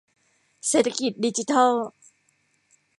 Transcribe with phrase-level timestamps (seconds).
[0.67, 1.71] เศรษฐกิจดิจิทัล